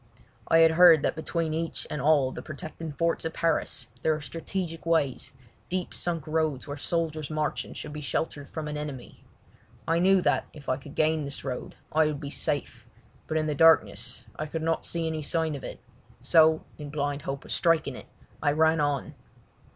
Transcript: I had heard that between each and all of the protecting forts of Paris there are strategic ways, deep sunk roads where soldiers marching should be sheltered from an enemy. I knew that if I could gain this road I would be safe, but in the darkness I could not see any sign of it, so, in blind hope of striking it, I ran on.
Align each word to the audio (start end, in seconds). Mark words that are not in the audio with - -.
I 0.47 0.57
had 0.61 0.71
heard 0.71 1.03
that 1.03 1.15
between 1.15 1.53
each 1.53 1.85
and 1.87 2.01
all 2.01 2.29
of 2.29 2.33
the 2.33 2.41
protecting 2.41 2.91
forts 2.91 3.23
of 3.23 3.33
Paris 3.35 3.87
there 4.01 4.15
are 4.15 4.19
strategic 4.21 4.83
ways, 4.83 5.33
deep 5.69 5.93
sunk 5.93 6.25
roads 6.25 6.65
where 6.67 6.75
soldiers 6.75 7.29
marching 7.29 7.75
should 7.75 7.93
be 7.93 8.01
sheltered 8.01 8.49
from 8.49 8.67
an 8.67 8.77
enemy. 8.77 9.23
I 9.87 9.99
knew 9.99 10.19
that 10.23 10.45
if 10.53 10.67
I 10.67 10.77
could 10.77 10.95
gain 10.95 11.23
this 11.23 11.43
road 11.43 11.75
I 11.91 12.07
would 12.07 12.19
be 12.19 12.31
safe, 12.31 12.87
but 13.27 13.37
in 13.37 13.45
the 13.45 13.53
darkness 13.53 14.25
I 14.39 14.47
could 14.47 14.63
not 14.63 14.85
see 14.85 15.05
any 15.05 15.21
sign 15.21 15.53
of 15.53 15.63
it, 15.63 15.79
so, 16.19 16.63
in 16.79 16.89
blind 16.89 17.21
hope 17.21 17.45
of 17.45 17.51
striking 17.51 17.95
it, 17.95 18.07
I 18.41 18.53
ran 18.53 18.79
on. 18.79 19.13